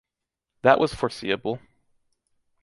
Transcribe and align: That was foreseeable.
That 0.63 0.79
was 0.79 0.95
foreseeable. 0.95 1.59